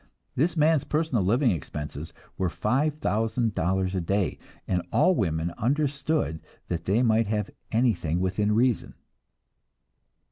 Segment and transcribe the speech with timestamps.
[0.35, 6.41] This man's personal living expenses were five thousand dollars a day, and all women understood
[6.69, 8.95] that they might have anything within reason.